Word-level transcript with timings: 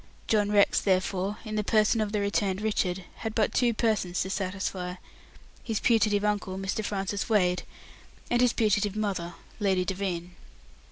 John 0.27 0.51
Rex, 0.51 0.81
therefore, 0.81 1.37
in 1.45 1.57
the 1.57 1.63
person 1.63 2.01
of 2.01 2.11
the 2.11 2.19
returned 2.21 2.59
Richard, 2.59 3.03
had 3.17 3.35
but 3.35 3.53
two 3.53 3.71
persons 3.71 4.19
to 4.23 4.31
satisfy, 4.31 4.95
his 5.63 5.79
putative 5.79 6.25
uncle, 6.25 6.57
Mr. 6.57 6.83
Francis 6.83 7.29
Wade, 7.29 7.61
and 8.27 8.41
his 8.41 8.51
putative 8.51 8.95
mother, 8.95 9.35
Lady 9.59 9.85
Devine. 9.85 10.35